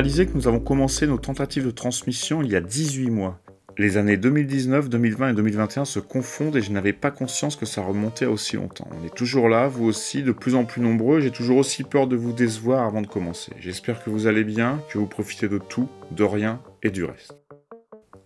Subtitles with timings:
[0.00, 3.38] réaliser que nous avons commencé nos tentatives de transmission il y a 18 mois.
[3.76, 7.82] Les années 2019, 2020 et 2021 se confondent et je n'avais pas conscience que ça
[7.82, 8.88] remontait aussi longtemps.
[8.98, 12.06] On est toujours là, vous aussi, de plus en plus nombreux, j'ai toujours aussi peur
[12.06, 13.52] de vous décevoir avant de commencer.
[13.60, 17.39] J'espère que vous allez bien, que vous profitez de tout, de rien et du reste.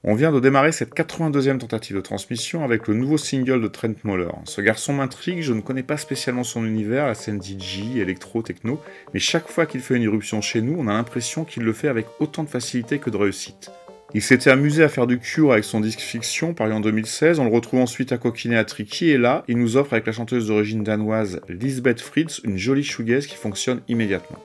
[0.06, 3.94] On vient de démarrer cette 82e tentative de transmission avec le nouveau single de Trent
[4.04, 4.28] Moller.
[4.44, 8.78] Ce garçon m'intrigue, je ne connais pas spécialement son univers, la scène DJ, électro, techno,
[9.14, 11.88] mais chaque fois qu'il fait une irruption chez nous, on a l'impression qu'il le fait
[11.88, 13.70] avec autant de facilité que de réussite.
[14.12, 17.44] Il s'était amusé à faire du cure avec son disque fiction, paru en 2016, on
[17.44, 20.48] le retrouve ensuite à coquiner à Tricky, et là, il nous offre avec la chanteuse
[20.48, 24.38] d'origine danoise Lisbeth Fritz une jolie shoegaze qui fonctionne immédiatement.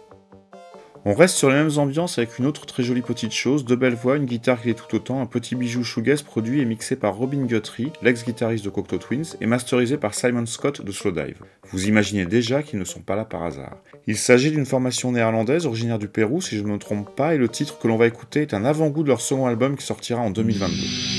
[1.06, 3.96] On reste sur les mêmes ambiances avec une autre très jolie petite chose, de belles
[3.96, 7.16] voix, une guitare qui est tout autant, un petit bijou shoegaze produit et mixé par
[7.16, 11.42] Robin Guthrie, l'ex-guitariste de Cocteau Twins, et masterisé par Simon Scott de Slowdive.
[11.72, 13.78] Vous imaginez déjà qu'ils ne sont pas là par hasard.
[14.07, 17.38] Il s'agit d'une formation néerlandaise originaire du Pérou si je ne me trompe pas, et
[17.38, 20.19] le titre que l'on va écouter est un avant-goût de leur second album qui sortira
[20.19, 21.19] en 2022.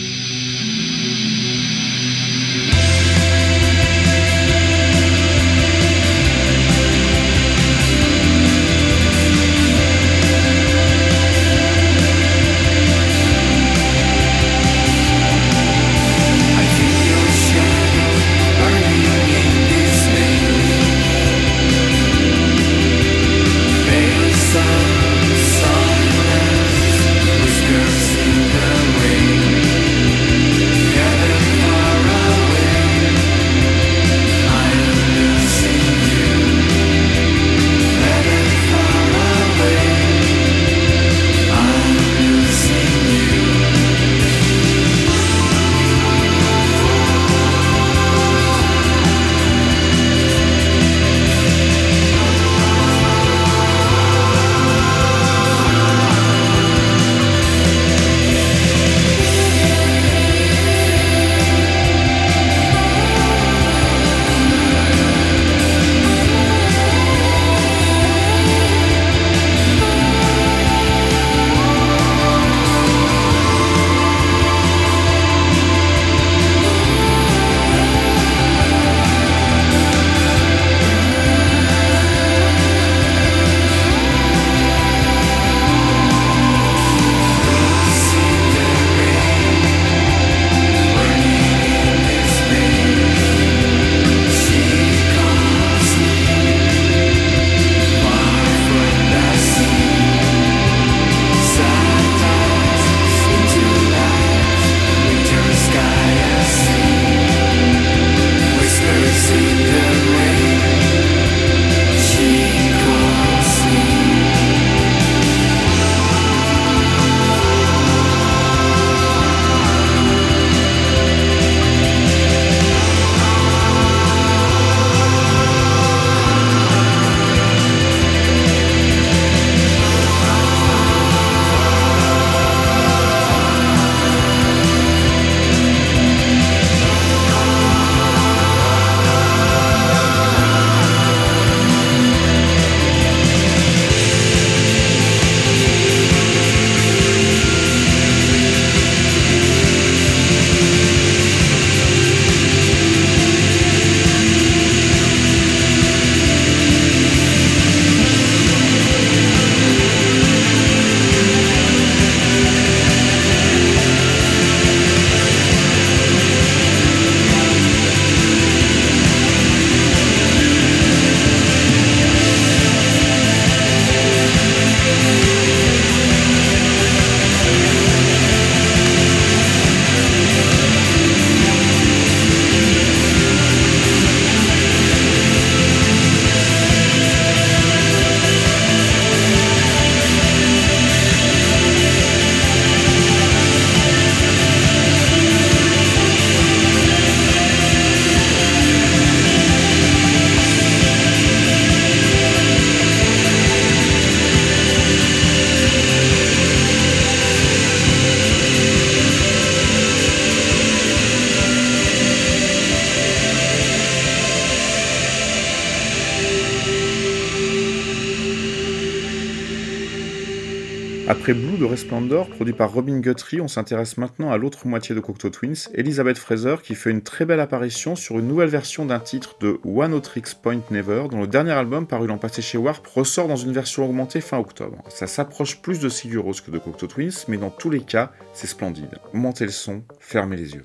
[222.41, 226.57] Produit par Robin Guthrie, on s'intéresse maintenant à l'autre moitié de Cocteau Twins, Elizabeth Fraser,
[226.63, 230.01] qui fait une très belle apparition sur une nouvelle version d'un titre de One O
[230.01, 233.53] Tricks Point Never, dont le dernier album paru l'an passé chez Warp ressort dans une
[233.53, 234.83] version augmentée fin octobre.
[234.89, 238.47] Ça s'approche plus de Sigur que de Cocteau Twins, mais dans tous les cas, c'est
[238.47, 238.97] splendide.
[239.13, 240.65] Montez le son, fermez les yeux.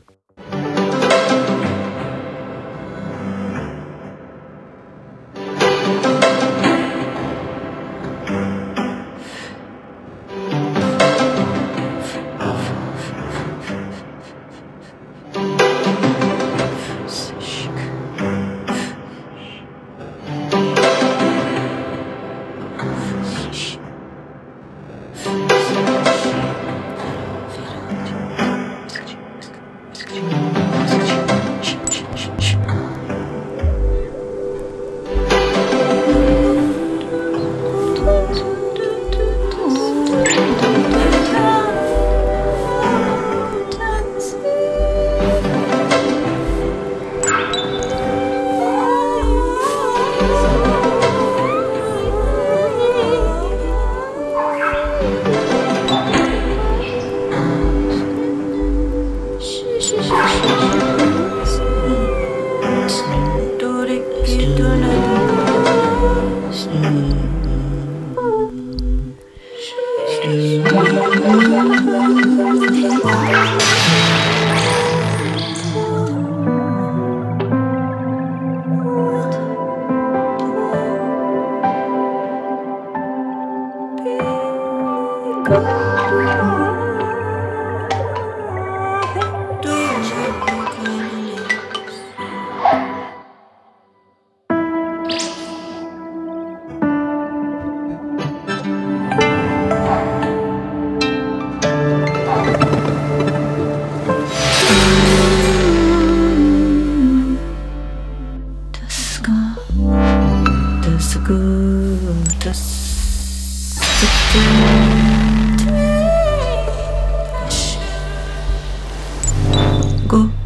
[120.15, 120.44] aku.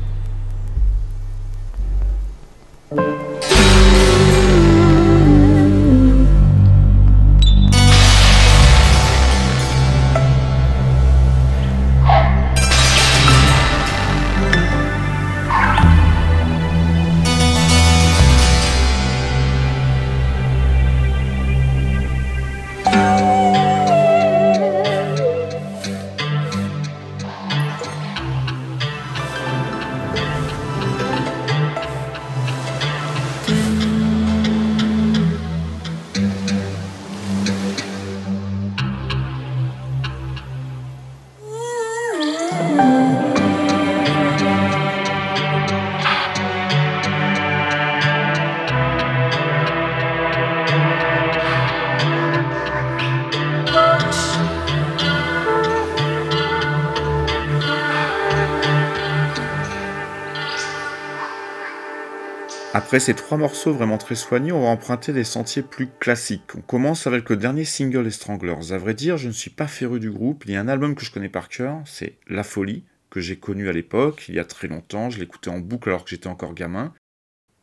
[62.90, 66.56] Après ces trois morceaux vraiment très soignés, on va emprunter des sentiers plus classiques.
[66.58, 68.72] On commence avec le dernier single des Stranglers.
[68.72, 70.46] À vrai dire, je ne suis pas féru du groupe.
[70.48, 73.36] Il y a un album que je connais par cœur, c'est La Folie, que j'ai
[73.36, 75.12] connu à l'époque, il y a très longtemps.
[75.12, 76.92] Je l'écoutais en boucle alors que j'étais encore gamin.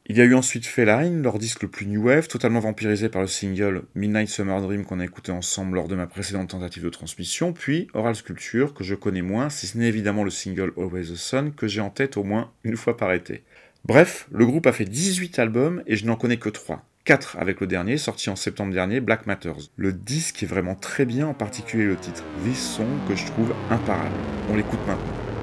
[0.09, 3.23] Il y a eu ensuite Feline, leur disque le plus new wave, totalement vampirisé par
[3.23, 6.88] le single Midnight Summer Dream qu'on a écouté ensemble lors de ma précédente tentative de
[6.88, 11.12] transmission, puis Oral Sculpture, que je connais moins, si ce n'est évidemment le single Always
[11.12, 13.42] the Sun, que j'ai en tête au moins une fois par été.
[13.87, 16.83] Bref, le groupe a fait 18 albums et je n'en connais que 3.
[17.05, 19.71] 4 avec le dernier, sorti en septembre dernier, Black Matters.
[19.76, 23.55] Le disque est vraiment très bien, en particulier le titre This Song que je trouve
[23.71, 24.11] imparable.
[24.50, 25.36] On l'écoute maintenant.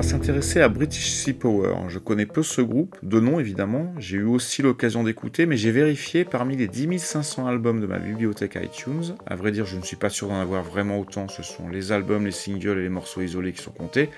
[0.00, 1.74] Va s'intéresser à British Sea Power.
[1.88, 5.72] Je connais peu ce groupe, de nom évidemment, j'ai eu aussi l'occasion d'écouter, mais j'ai
[5.72, 9.14] vérifié parmi les 10 500 albums de ma bibliothèque iTunes.
[9.26, 11.92] À vrai dire, je ne suis pas sûr d'en avoir vraiment autant, ce sont les
[11.92, 14.08] albums, les singles et les morceaux isolés qui sont comptés.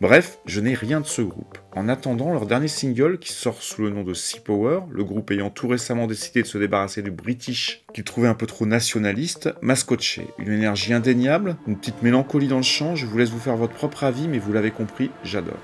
[0.00, 1.58] Bref, je n'ai rien de ce groupe.
[1.74, 5.30] En attendant, leur dernier single, qui sort sous le nom de Sea Power, le groupe
[5.30, 9.48] ayant tout récemment décidé de se débarrasser du British qu'il trouvait un peu trop nationaliste,
[9.62, 10.26] m'a scotché.
[10.38, 13.72] Une énergie indéniable, une petite mélancolie dans le chant, je vous laisse vous faire votre
[13.72, 15.56] propre avis, mais vous l'avez compris, j'adore.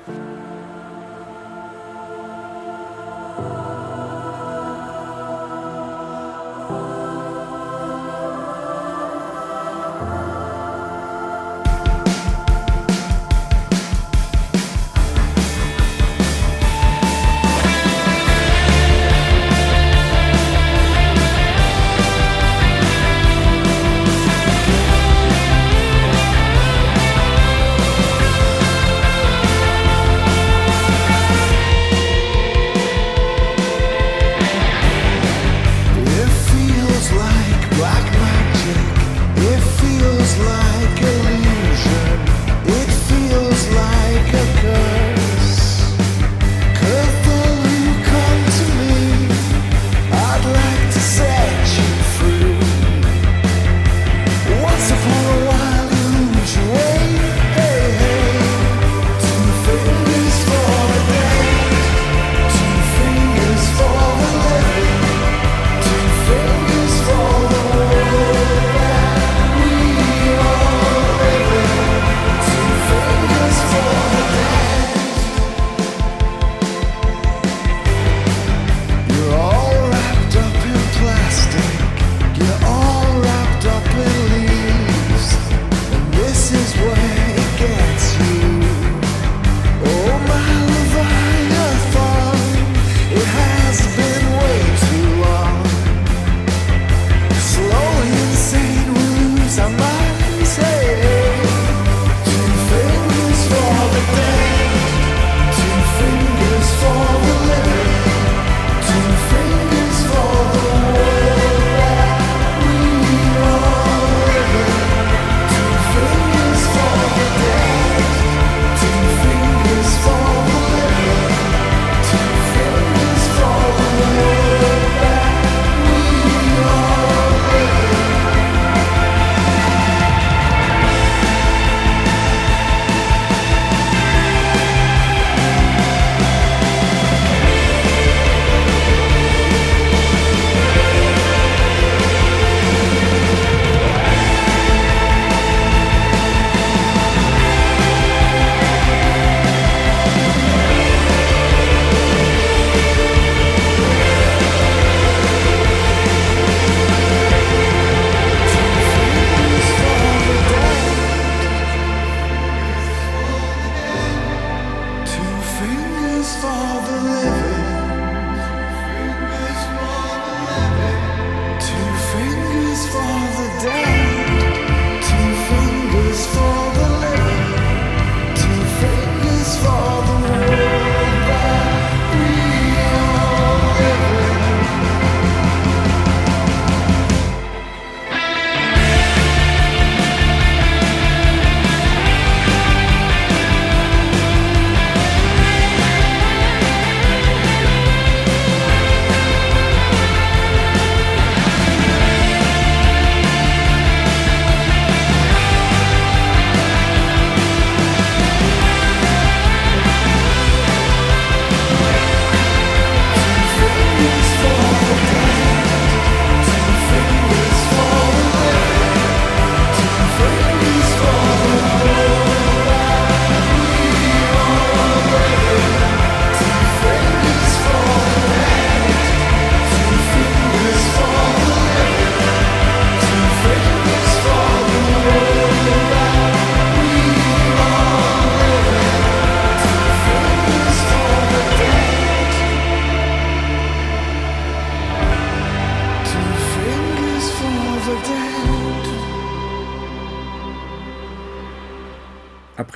[166.37, 167.48] for the living.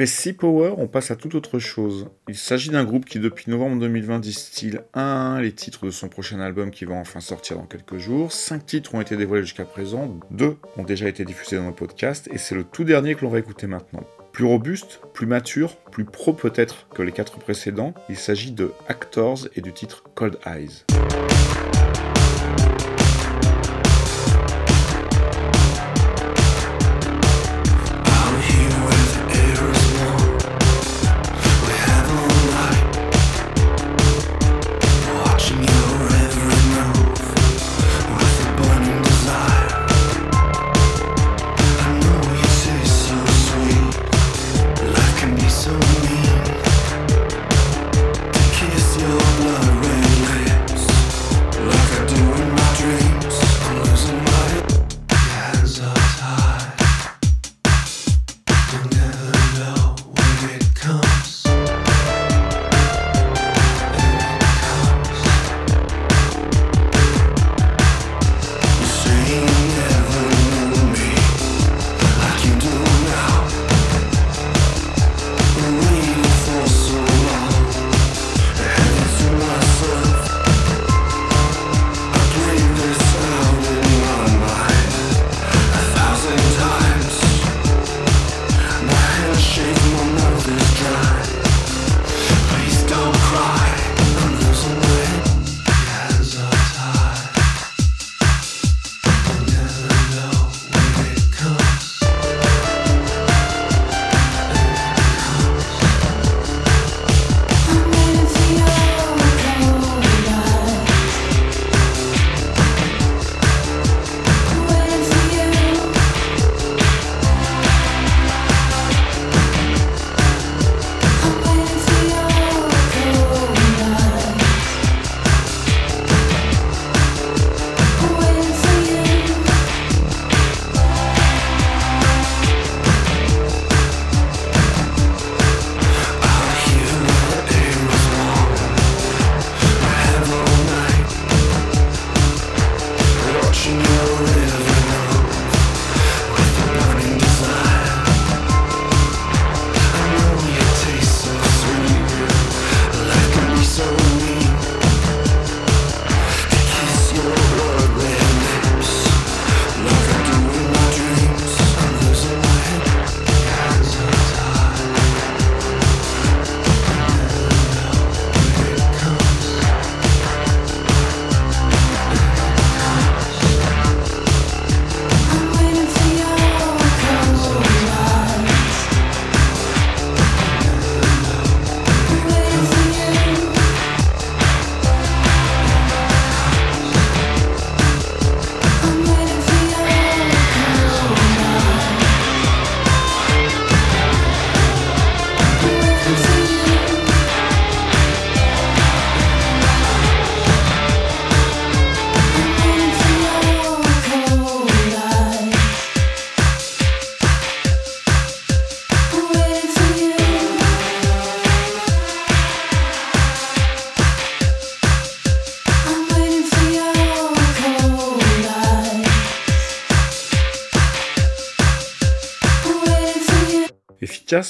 [0.03, 2.09] Après Sea Power, on passe à toute autre chose.
[2.29, 5.93] Il s'agit d'un groupe qui depuis novembre 2020 distille un à un les titres de
[5.93, 8.33] son prochain album qui va enfin sortir dans quelques jours.
[8.33, 12.29] Cinq titres ont été dévoilés jusqu'à présent, deux ont déjà été diffusés dans nos podcasts
[12.33, 14.03] et c'est le tout dernier que l'on va écouter maintenant.
[14.33, 19.47] Plus robuste, plus mature, plus pro peut-être que les quatre précédents, il s'agit de Actors
[19.55, 20.85] et du titre Cold Eyes.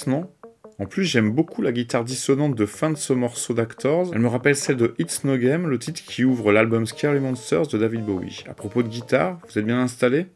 [0.06, 0.30] Non?
[0.78, 4.10] En plus, j'aime beaucoup la guitare dissonante de fin de ce morceau d'Actors.
[4.12, 7.66] Elle me rappelle celle de It's No Game, le titre qui ouvre l'album Scary Monsters
[7.66, 8.44] de David Bowie.
[8.48, 10.26] À propos de guitare, vous êtes bien installé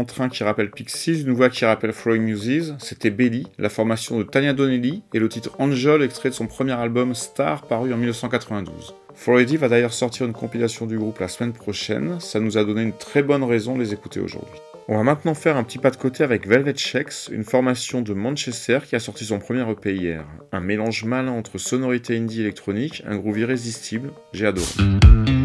[0.00, 2.76] entrain qui rappellent Pixies, une voix qui rappelle Throwing Muses.
[2.78, 6.72] C'était Belly, la formation de Tanya Donnelly et le titre Angel, extrait de son premier
[6.72, 8.94] album Star paru en 1992.
[9.14, 12.82] Freddy va d'ailleurs sortir une compilation du groupe la semaine prochaine, ça nous a donné
[12.82, 14.60] une très bonne raison de les écouter aujourd'hui.
[14.88, 18.14] On va maintenant faire un petit pas de côté avec Velvet Shakes, une formation de
[18.14, 20.24] Manchester qui a sorti son premier EP hier.
[20.52, 25.35] Un mélange malin entre sonorité indie électronique, un groove irrésistible, j'ai adoré.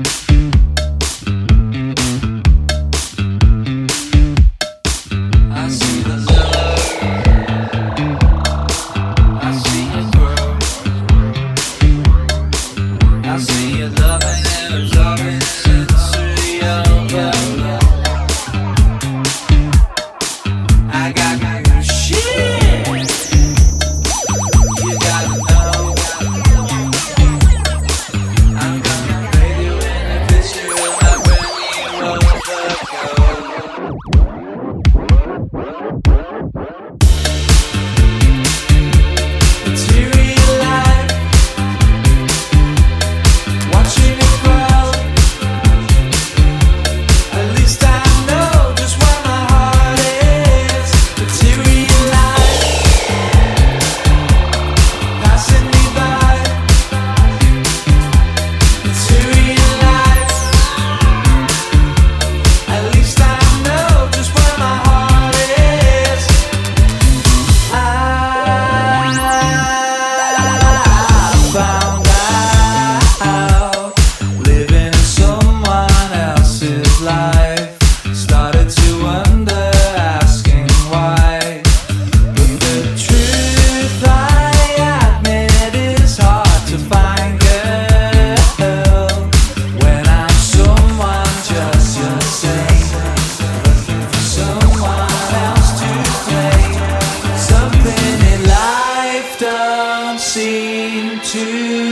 [101.32, 101.91] to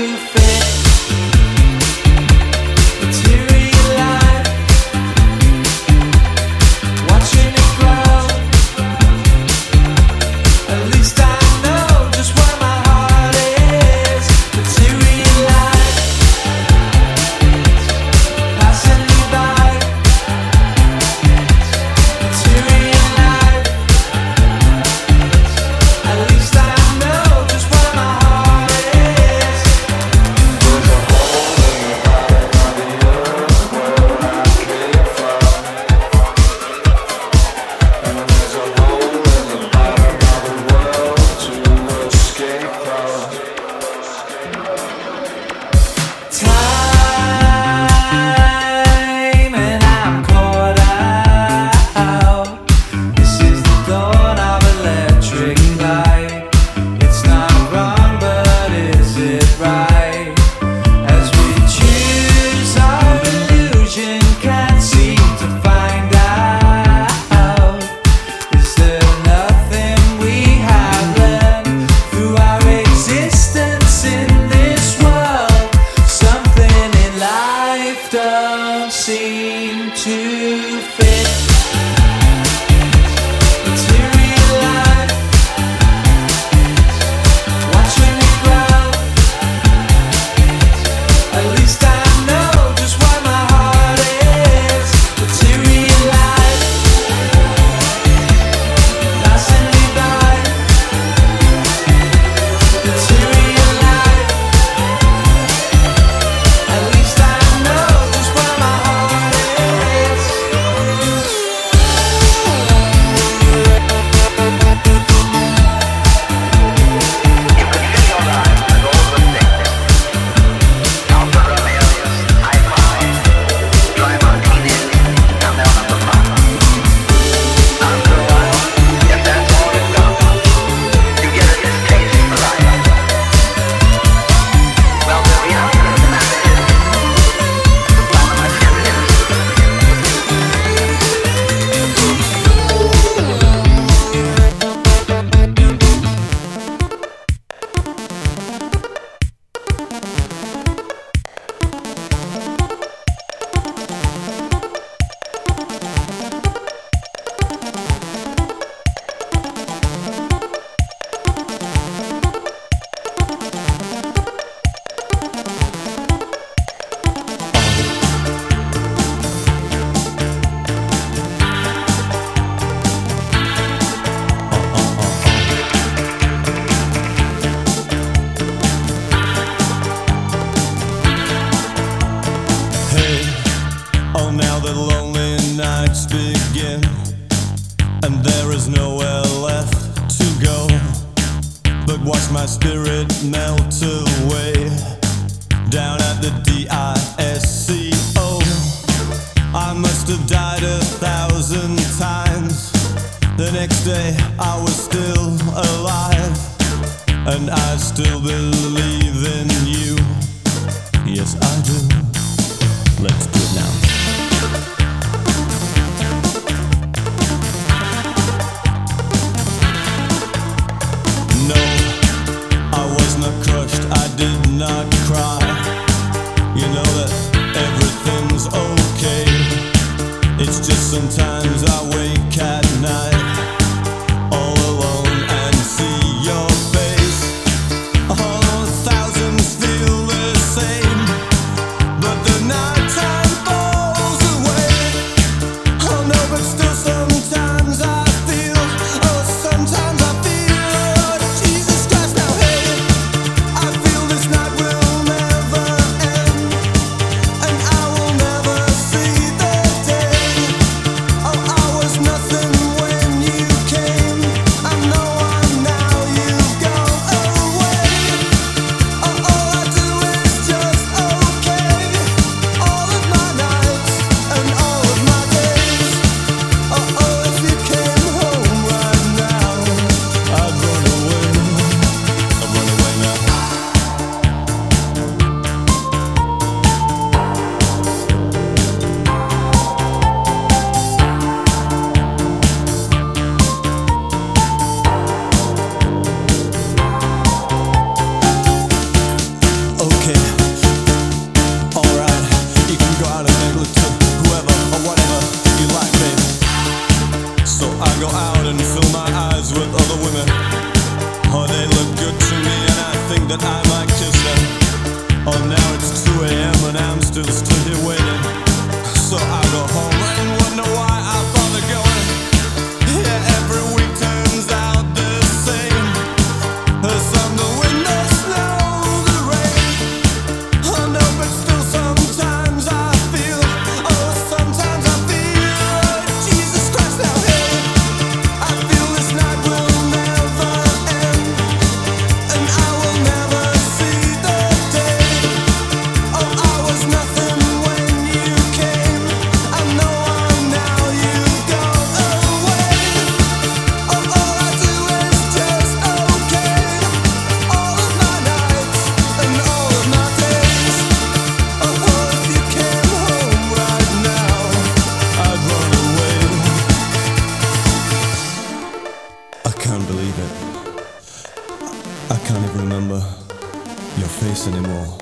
[374.49, 374.97] anymore,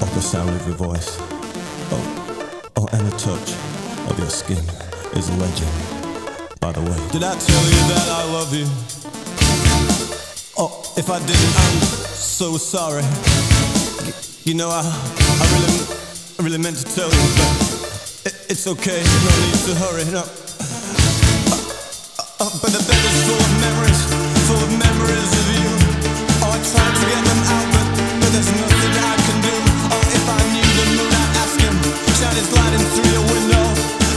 [0.00, 1.18] or the sound of your voice.
[1.92, 3.52] Oh, oh, and the touch
[4.08, 4.64] of your skin
[5.12, 5.70] is a legend.
[6.60, 8.66] By the way, did I tell you that I love you?
[10.56, 11.80] Oh, if I didn't, I'm
[12.16, 13.04] so sorry.
[14.44, 15.76] You know, I, I really,
[16.38, 17.52] I really meant to tell you, but
[18.24, 19.04] it, it's okay.
[19.04, 20.04] No need to hurry.
[20.16, 20.24] No.
[21.52, 24.00] Uh, uh, but the bed is full of memories,
[24.48, 25.68] full of memories of you.
[26.40, 27.79] Oh, I tried to get them out,
[32.20, 33.64] Shining through your window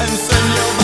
[0.02, 0.83] and send your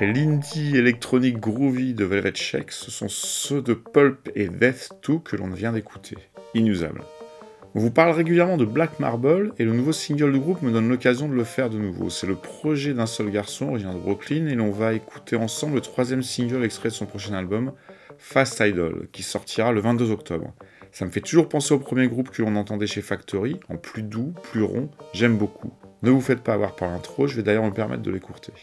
[0.00, 5.18] Après l'indie électronique groovy de Velvet Shake, ce sont ceux de Pulp et Death 2
[5.18, 6.16] que l'on vient d'écouter.
[6.54, 7.02] Inusable.
[7.74, 10.88] On vous parle régulièrement de Black Marble et le nouveau single du groupe me donne
[10.88, 12.08] l'occasion de le faire de nouveau.
[12.08, 15.80] C'est le projet d'un seul garçon originaire de Brooklyn et l'on va écouter ensemble le
[15.82, 17.72] troisième single extrait de son prochain album,
[18.16, 20.54] Fast Idol, qui sortira le 22 octobre.
[20.92, 24.02] Ça me fait toujours penser au premier groupe que l'on entendait chez Factory, en plus
[24.02, 25.74] doux, plus rond, j'aime beaucoup.
[26.02, 28.54] Ne vous faites pas avoir par l'intro, je vais d'ailleurs me permettre de l'écourter.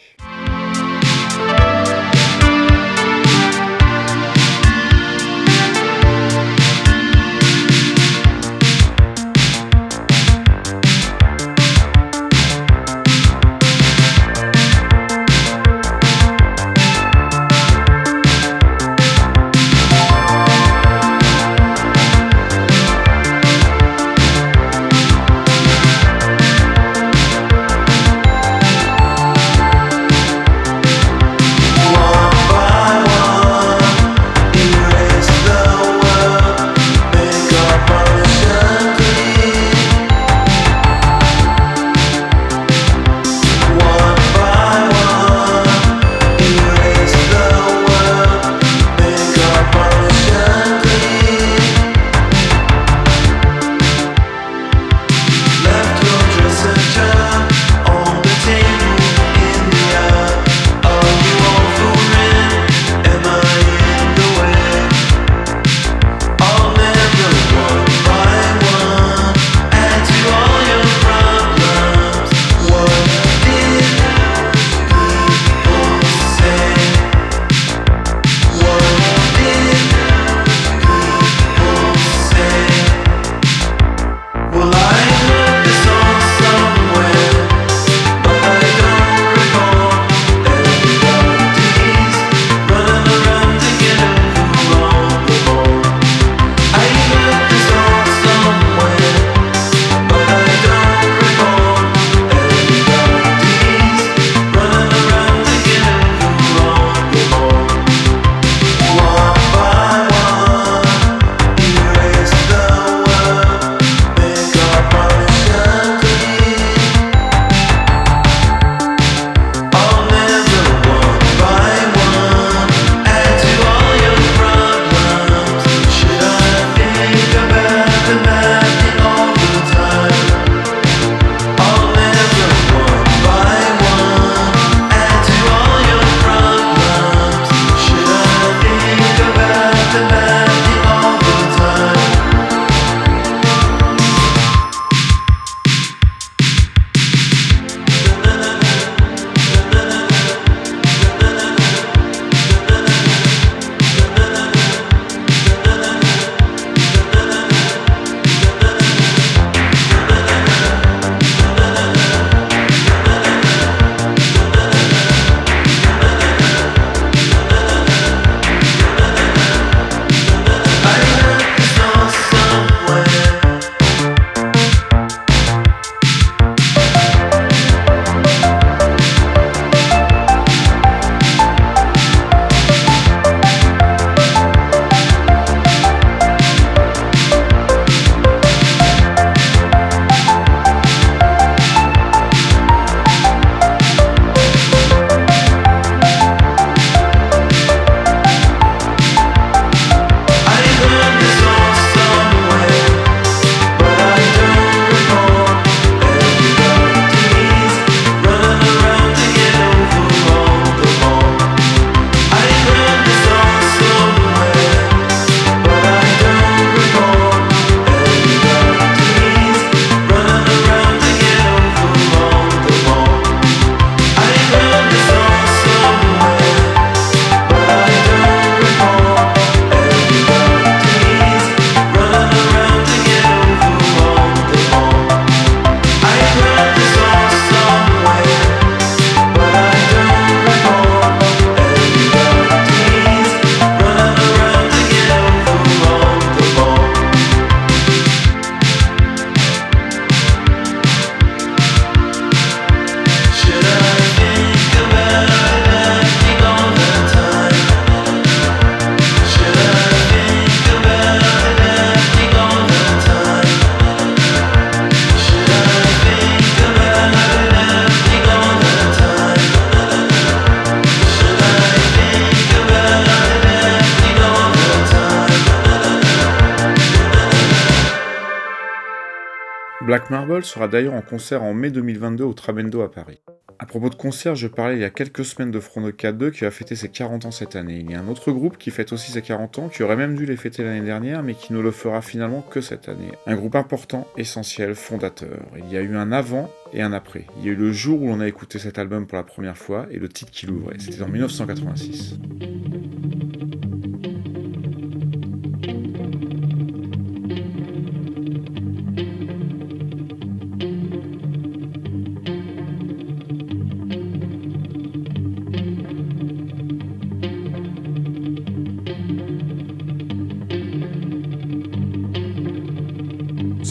[280.48, 283.20] Sera d'ailleurs en concert en mai 2022 au Trabendo à Paris.
[283.60, 286.30] À propos de concert, je parlais il y a quelques semaines de Front de 4-2
[286.30, 287.82] qui va fêter ses 40 ans cette année.
[287.84, 290.14] Il y a un autre groupe qui fête aussi ses 40 ans, qui aurait même
[290.14, 293.10] dû les fêter l'année dernière, mais qui ne le fera finalement que cette année.
[293.26, 295.40] Un groupe important, essentiel, fondateur.
[295.58, 297.26] Il y a eu un avant et un après.
[297.38, 299.58] Il y a eu le jour où l'on a écouté cet album pour la première
[299.58, 300.76] fois et le titre qui l'ouvrait.
[300.78, 302.16] C'était en 1986.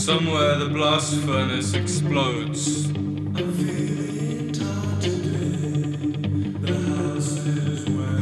[0.08, 2.88] Somewhere the blast furnace explodes.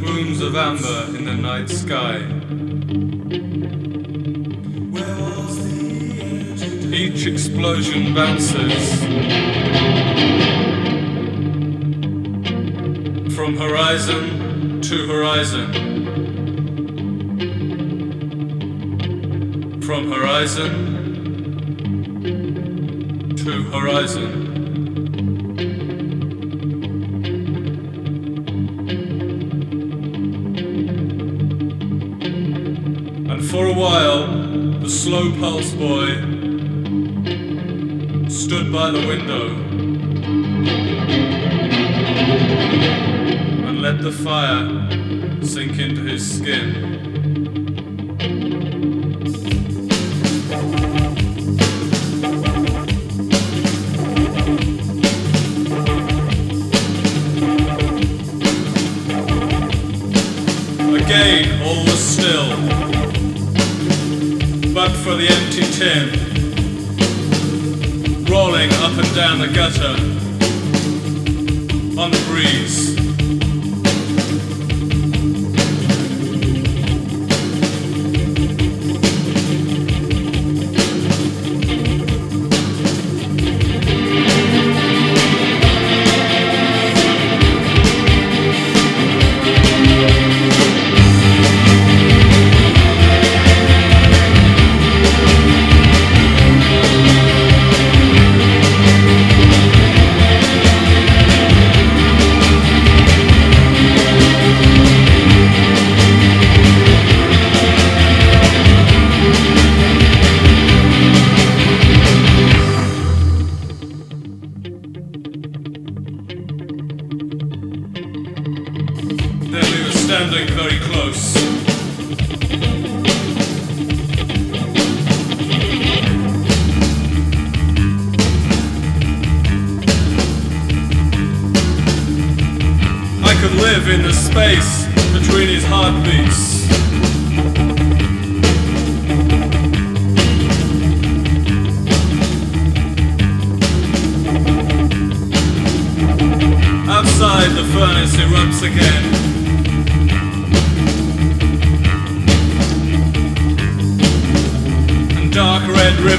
[0.01, 2.25] Plumes of amber in the night sky.
[6.91, 9.03] Each explosion bounces
[13.36, 15.71] from horizon to horizon.
[19.83, 20.94] From horizon
[23.45, 24.31] to horizon.
[33.29, 34.25] And for a while,
[34.79, 36.07] the slow pulse boy
[38.29, 39.49] stood by the window
[43.67, 46.94] and let the fire sink into his skin.
[65.80, 66.14] The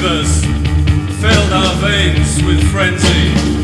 [0.03, 0.44] rivers
[1.20, 3.55] filled our veins with frenzy.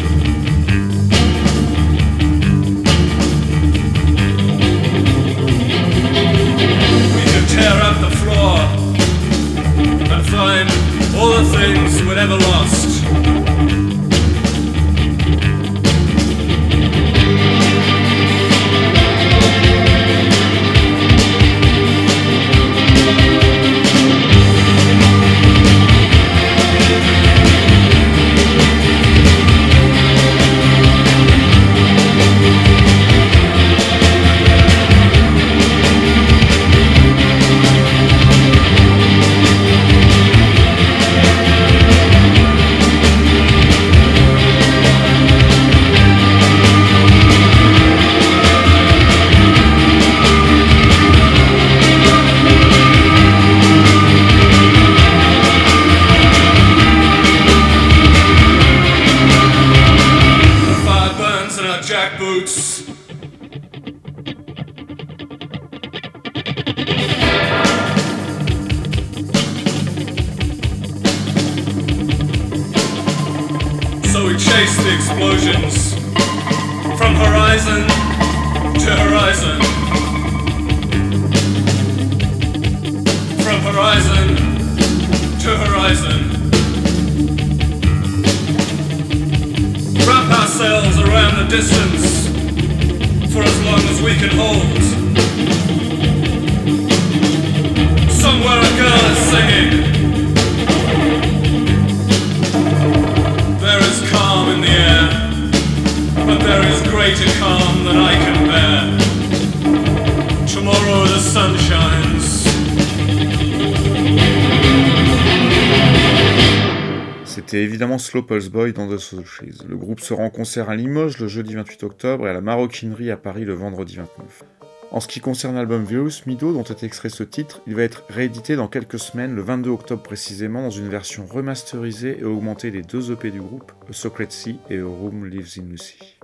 [117.52, 119.68] C'était évidemment Slow Pulse Boy dans The Socials.
[119.68, 123.10] Le groupe sera en concert à Limoges le jeudi 28 octobre et à la Maroquinerie
[123.10, 124.44] à Paris le vendredi 29.
[124.90, 128.04] En ce qui concerne l'album Virus Mido dont est extrait ce titre, il va être
[128.08, 132.80] réédité dans quelques semaines, le 22 octobre précisément, dans une version remasterisée et augmentée des
[132.80, 136.18] deux EP du groupe, A Secret Sea et A Room Lives in Lucy.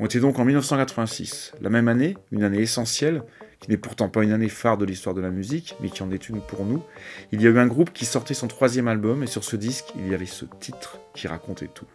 [0.00, 3.22] On était donc en 1986, la même année, une année essentielle,
[3.64, 6.10] qui n'est pourtant pas une année phare de l'histoire de la musique, mais qui en
[6.10, 6.82] est une pour nous.
[7.32, 9.86] Il y a eu un groupe qui sortait son troisième album et sur ce disque,
[9.96, 11.86] il y avait ce titre qui racontait tout.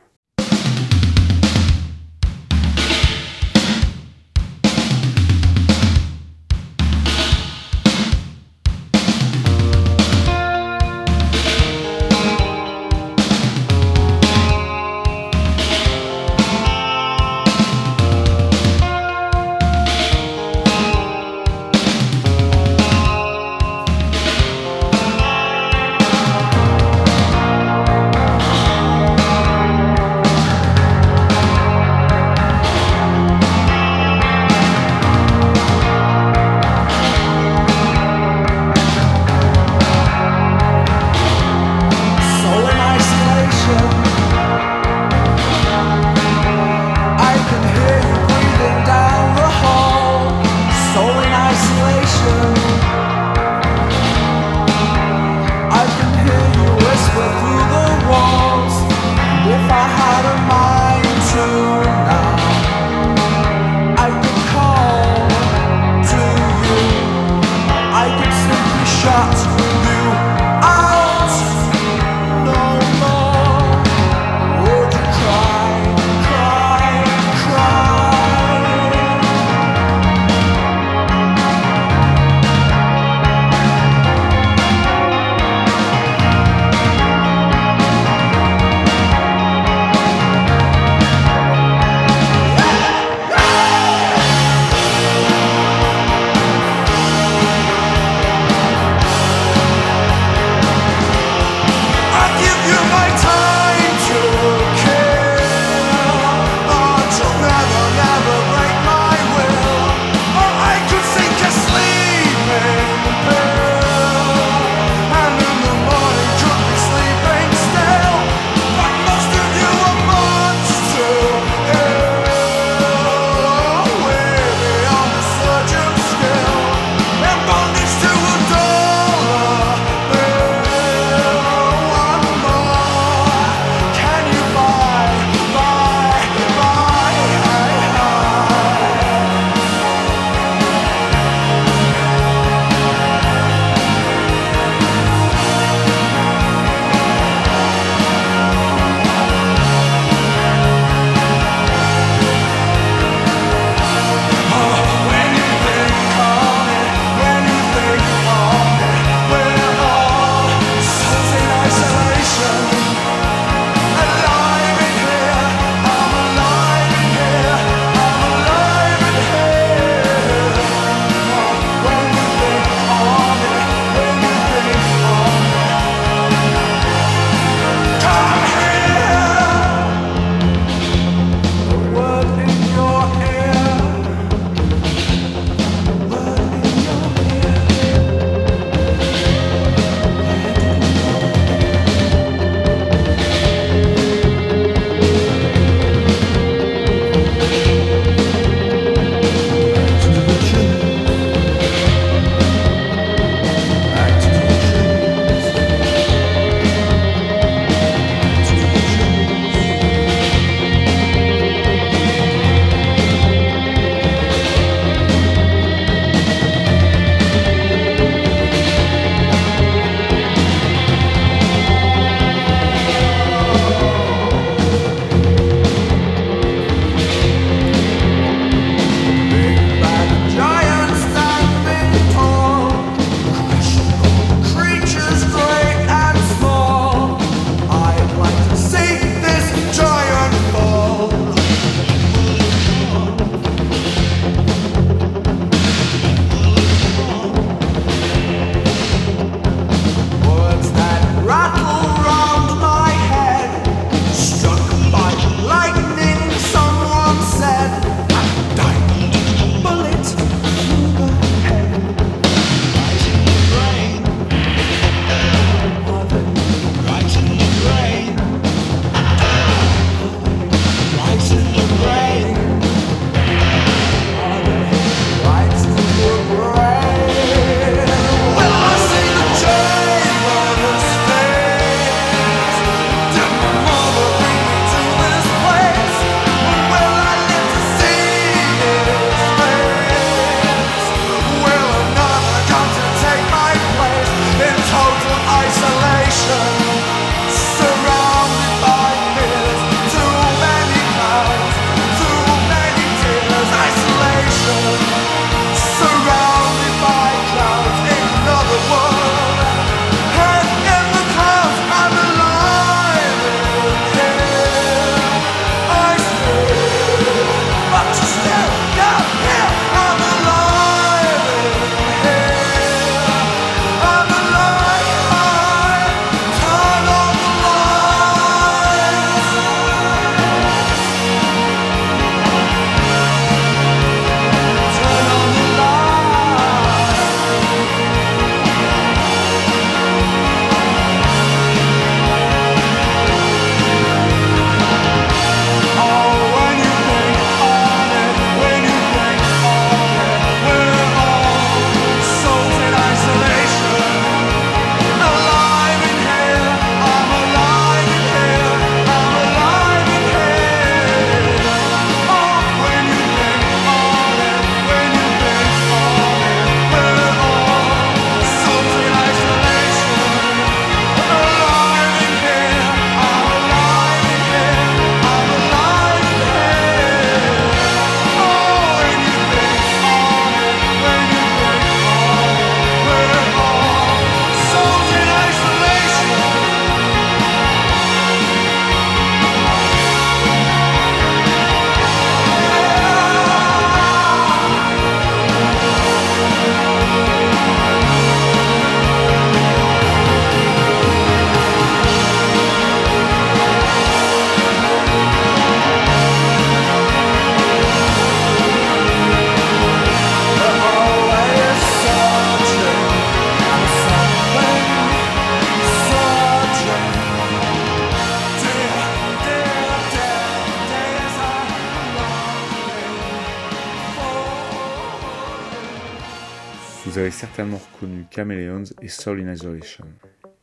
[428.09, 429.85] Chameleons et Soul in Isolation.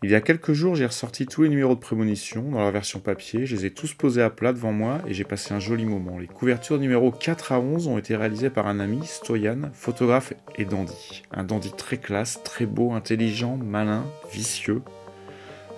[0.03, 3.01] Il y a quelques jours, j'ai ressorti tous les numéros de prémonition dans la version
[3.01, 5.87] papier, je les ai tous posés à plat devant moi et j'ai passé un joli
[5.87, 6.19] moment.
[6.19, 10.67] Les couvertures numéros 4 à 11 ont été réalisées par un ami, Stoyan, photographe et
[10.67, 11.23] dandy.
[11.33, 14.83] Un dandy très classe, très beau, intelligent, malin, vicieux.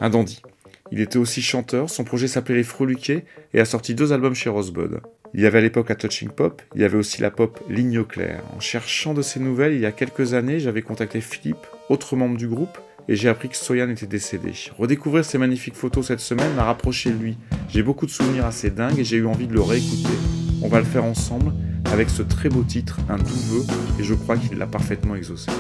[0.01, 0.43] Un dandy.
[0.91, 3.25] Il était aussi chanteur, son projet s'appelait Les
[3.55, 5.01] et a sorti deux albums chez Rosebud.
[5.35, 8.03] Il y avait à l'époque la Touching Pop, il y avait aussi la pop Ligne
[8.05, 8.43] Claire.
[8.57, 12.37] En cherchant de ces nouvelles, il y a quelques années, j'avais contacté Philippe, autre membre
[12.37, 12.79] du groupe,
[13.09, 14.53] et j'ai appris que Soyan était décédé.
[14.79, 17.39] Redécouvrir ces magnifiques photos cette semaine m'a rapproché de lui.
[17.71, 20.17] J'ai beaucoup de souvenirs assez dingues et j'ai eu envie de le réécouter.
[20.63, 21.53] On va le faire ensemble
[21.93, 23.63] avec ce très beau titre, Un doux vœu,
[23.99, 25.51] et je crois qu'il l'a parfaitement exaucé.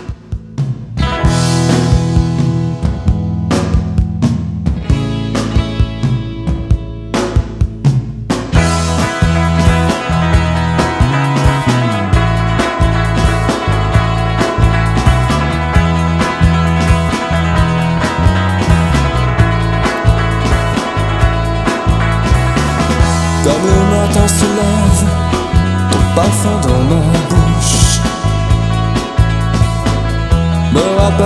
[31.18, 31.24] Tes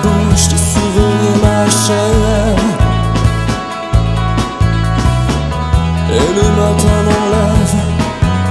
[0.00, 2.56] bouches, tes souvenirs ma chair
[6.08, 7.76] Et le matin m'enlève,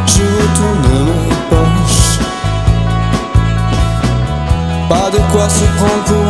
[0.06, 2.20] je retourne mes poches
[4.90, 6.23] Pas de quoi se prendre pour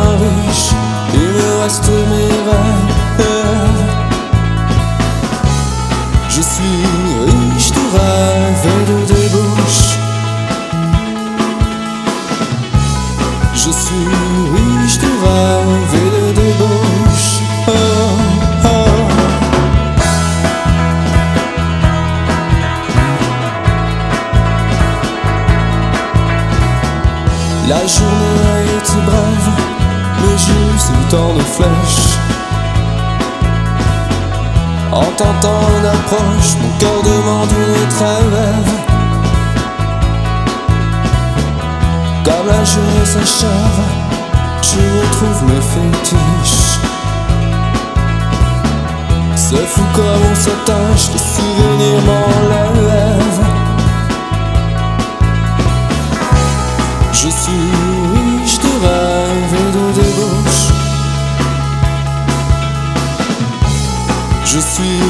[35.94, 38.70] approche, mon cœur demande une trêve.
[42.24, 43.80] Comme la journée s'achève,
[44.62, 46.78] je retrouve mes fétiches.
[49.36, 53.44] C'est fou comme on s'attache, les souvenirs m'enlèvent.
[57.12, 57.66] Je suis
[58.14, 60.64] riche de rêves et de débauche.
[64.44, 65.00] Je suis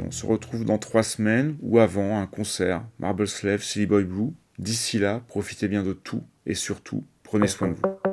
[0.00, 2.84] On se retrouve dans trois semaines ou avant un concert.
[2.98, 4.32] Marble Slave, Silly Boy Blue.
[4.58, 8.05] D'ici là, profitez bien de tout et surtout, prenez soin de vous.